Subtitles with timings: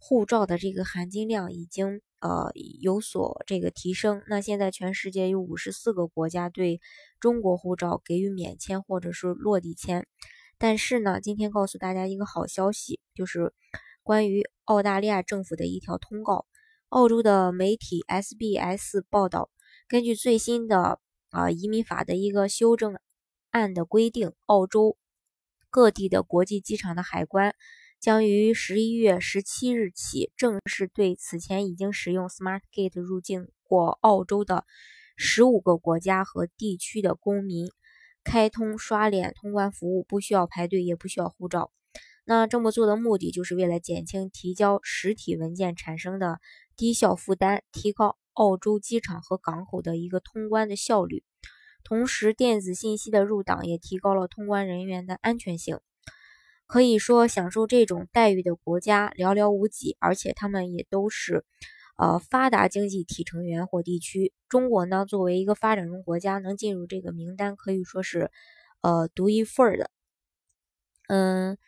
[0.00, 2.50] 护照的这个含金量已经呃
[2.80, 4.22] 有所这个提升。
[4.28, 6.80] 那现在全世界有五十四个国家对
[7.20, 10.06] 中国护照给予免签或者是落地签。
[10.56, 13.52] 但是呢，今天告诉大家一个好消息，就是
[14.02, 16.46] 关于澳大利亚政府的一条通告。
[16.88, 19.50] 澳洲的媒体 SBS 报道，
[19.86, 22.98] 根据最新的啊移民法的一个修正
[23.50, 24.96] 案的规定，澳洲。
[25.72, 27.54] 各地的国际机场的海关
[28.00, 34.64] 将于十一月十七日起正式对此前已经使用 SmartGate 入境过澳洲的
[35.16, 37.68] 十五个国家和地区的公民
[38.24, 41.70] 开通刷脸通关服务，不需要排队，也不需要护照。
[42.24, 46.40] 那这么做的目的就是为了减轻提交实体文件产生的
[46.76, 51.22] 低效负担，提高澳洲机场和港口的一个通关的效率。
[51.84, 55.80] 同时，电子信息的入档也提高了通关人员的安全性。
[56.70, 61.44] 可以说，享受这种待遇的国家寥寥无几，而且他们也都是
[61.98, 64.32] 呃发达经济体成员或地区。
[64.48, 68.30] 中国呢，作为一个发展中国家，能进入这个名单，可以说是
[68.82, 69.90] 呃独一份儿的。
[71.08, 71.58] 嗯，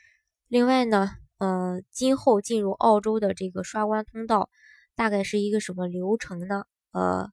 [0.47, 4.51] 另外呢，嗯，今后进入澳洲的这个刷关通道
[4.95, 6.65] 大概是一个什么流程呢？
[6.93, 7.29] 呃，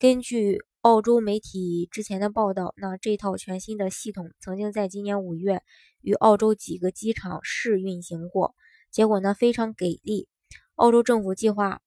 [0.00, 0.64] 根据。
[0.88, 5.62] 澳洲媒体之前的报道，那这套全新的系统曾经在今年五月
[6.00, 8.54] 与澳洲几个机场试运行过，
[8.90, 10.28] 结果呢非常给力。
[10.76, 11.82] 澳洲政府计划，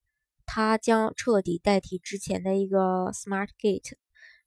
[0.46, 3.94] 它将彻底代替之前的一个 Smart Gate。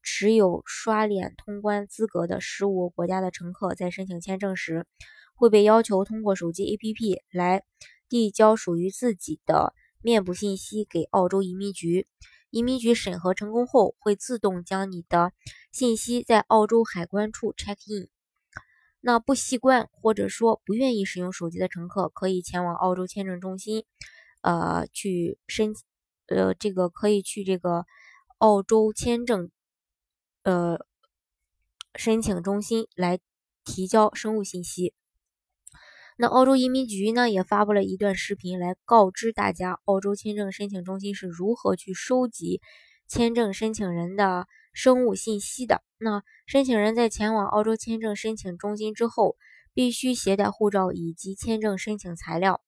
[0.02, 4.86] 持有刷脸通关资格的十五个国家的乘客在申请签证时，
[5.34, 7.62] 会被要求通过手机 APP 来
[8.08, 12.06] 递交属于自己的面部信息给澳洲移民局。
[12.56, 15.30] 移民局审核成功后，会自动将你的
[15.72, 18.08] 信息在澳洲海关处 check in。
[19.02, 23.84] 那不习惯或者说不愿意使用手机的乘客，可以前往澳洲签证中心，
[24.40, 25.74] 呃，去申，
[26.28, 27.84] 呃，这个可以去这个
[28.38, 29.50] 澳洲签证，
[30.42, 30.78] 呃，
[31.94, 33.20] 申请中心来
[33.66, 34.94] 提交生物信息。
[36.18, 42.62] 那澳洲移民局呢也发布了一段视频来告知大家，澳洲签证申请中心是如何去收集
[43.06, 45.82] 签证申请人的生物信息的。
[45.98, 49.36] 那申请人在前往澳洲签证申请中心之后，
[49.74, 52.62] 必须携带护照以及签证申请材料。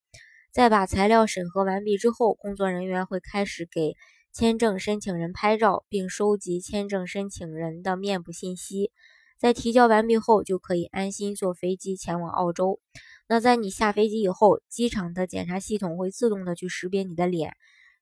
[0.50, 3.94] 在把材料审核完毕之后，工作人员会开始给
[4.31, 8.92] 签证申请人拍照，并收集签证申请人的面部信息。
[9.38, 12.81] 在提交完毕后，就可以安心坐飞机前往澳洲。
[13.28, 17.55] 那在你下飞机以后，机场的检查系统会自动的去识别你的脸，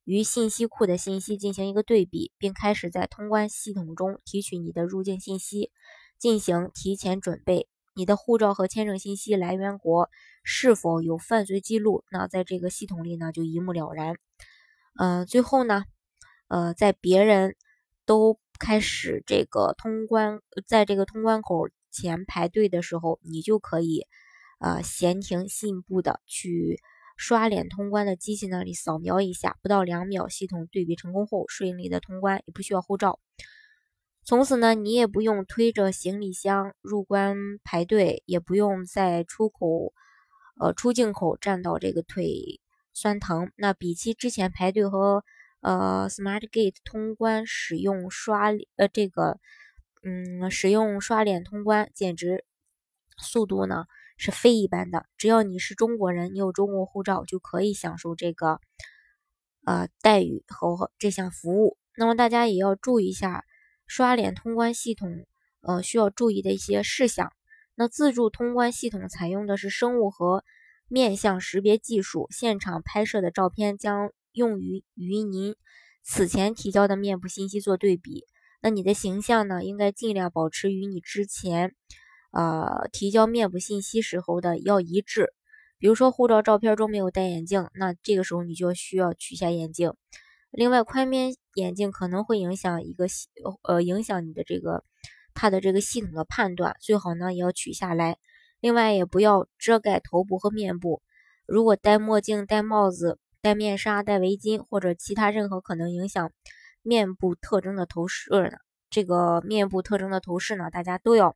[0.04, 5.72] 与信息库的信息进行一个对比，并开始在通关系统中提取你的入境信息，
[6.16, 7.68] 进行提前准备。
[7.96, 10.10] 你的护照和签证信息来源国
[10.44, 12.04] 是否有犯罪记录？
[12.12, 14.14] 那在这个系统里呢，就一目了然。
[14.96, 15.84] 嗯，最后呢，
[16.46, 17.56] 呃，在别人
[18.04, 24.06] 都开始这个通关，在这个通关口前排队的时候，你就可以。
[24.58, 26.80] 呃，闲庭信步的去
[27.16, 33.20] 刷脸通关的机器那里扫描一下，不到两秒，系统对比成功后顺利的通关，也不需要护照。
[34.24, 39.92] 从此呢，你也不用推着行李箱入关排队，也不用在出口
[40.58, 42.60] 呃出境口站到这个腿
[42.92, 43.52] 酸疼。
[43.56, 45.22] 那比起之前排队和
[45.60, 49.38] 呃 Smart Gate 通关使用刷呃这个
[50.02, 52.44] 嗯使用刷脸通关，简直
[53.16, 53.84] 速度呢。
[54.16, 58.60] 是非一般的，只要你是中国人，你有中国护照，就可以享受这个
[59.64, 61.76] 呃待遇和这项服务。
[61.96, 63.44] 那么大家也要注意一下
[63.86, 65.26] 刷脸通关系统
[65.60, 67.30] 呃需要注意的一些事项。
[67.74, 70.44] 那自助通关系统采用的是生物和
[70.88, 75.56] 面相识别技术，现场拍摄的照片将用于与您
[76.02, 78.24] 此前提交的面部信息做对比。
[78.62, 81.74] 那你的形象呢，应该尽量保持与你之前。
[82.36, 85.32] 呃，提交面部信息时候的要一致，
[85.78, 89.94] 比如说护照照片中没有戴眼镜，那这个时候你就需要取下眼镜。
[90.50, 93.28] 另外，宽边眼镜可能会影响一个系
[93.62, 94.84] 呃影响你的这个
[95.32, 98.18] 它的这个系统的判断，最好呢也要取下来。
[98.60, 101.00] 另外，也不要遮盖头部和面部。
[101.46, 106.32] 如果戴墨镜、戴帽子、戴面纱、戴围巾或者其他任何可能影响
[106.82, 108.58] 面部特征的头饰呢，
[108.90, 111.34] 这个面部特征的头饰呢，大家都要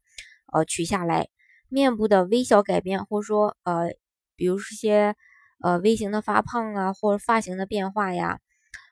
[0.53, 1.29] 呃取下来。
[1.69, 3.95] 面部的微小改变，或者说呃，
[4.35, 5.15] 比如说些
[5.63, 8.41] 呃微型的发胖啊，或者发型的变化呀，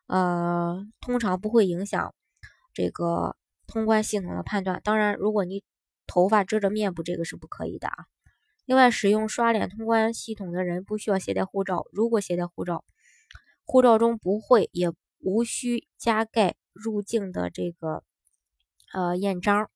[0.06, 2.14] 呃，通常不会影响
[2.72, 4.80] 这个通关系统的判断。
[4.84, 5.64] 当然，如果你
[6.06, 8.06] 头发遮着面部，这个是不可以的啊。
[8.64, 11.84] 另外，使用刷脸通关系统的人不需要携带护照。
[11.90, 12.84] 如果携带护照，
[13.64, 18.04] 护照中不会也无需加盖入境的这个
[18.92, 19.68] 呃印章。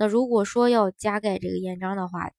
[0.00, 2.30] 那如果说要加盖这个印章的话，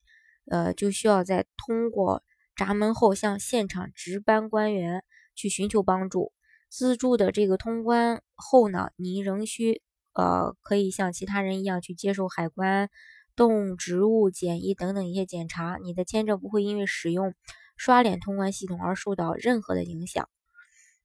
[0.49, 2.23] 呃，就需要在通过
[2.55, 5.03] 闸门后向现场值班官员
[5.35, 6.33] 去寻求帮助。
[6.69, 9.79] 自助的这个通关后呢，你仍需
[10.13, 12.89] 呃可以像其他人一样去接受海关、
[13.35, 15.77] 动植物检疫等等一些检查。
[15.83, 17.35] 你的签证不会因为使用
[17.77, 20.27] 刷脸通关系统而受到任何的影响。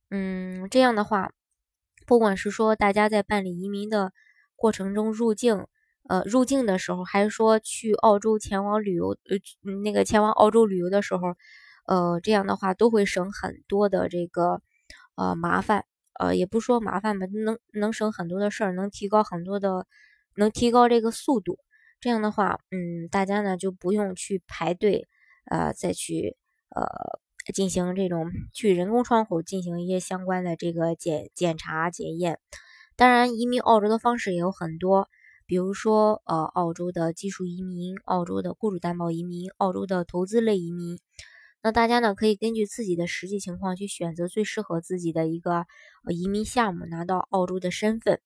[0.09, 1.35] 嗯，这样的话，
[2.06, 4.14] 不管是说大家在办理移民的
[4.55, 5.67] 过程中入境。
[6.08, 11.35] 呃，入境的时候还是说去澳洲前往旅游，呃，那个前往澳洲旅游的时候，
[11.87, 14.61] 呃，这样的话都会省很多的这个
[15.17, 15.85] 呃麻烦，
[16.19, 19.87] 呃，也不说麻烦吧，能能省很多的事儿，能提高很多的，
[20.37, 21.58] 能提高这个速度。
[22.00, 25.09] 这样的话，嗯，大家呢就不用去排队，
[25.50, 26.37] 呃，再去
[26.70, 26.85] 呃
[27.55, 32.38] 进行这种去人工窗口进行一些相关的这个检检查检验。
[32.97, 35.09] 当然，移民澳洲的方式也有很多。
[35.46, 40.98] 比如说，呃，澳洲的技术移民、澳洲的雇主担保移民、澳洲的投资类移民，
[41.62, 45.66] 那大家呢可以根据自己的实际情况去选择最适合自己的一个
[46.08, 48.20] 移民项目，拿到澳洲的身份，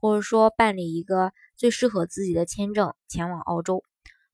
[0.00, 3.84] 或者说办理一个最适合自己的签证前往澳洲。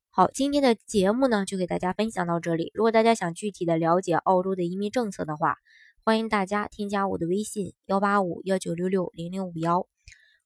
[0.09, 2.71] 好，今天的节目呢就给大家分享到这里。
[2.75, 5.57] 如果大家想具体的了解澳洲的移民政策的话，
[6.03, 9.87] 欢迎大家添加我的微信幺八五幺九六六零零五幺。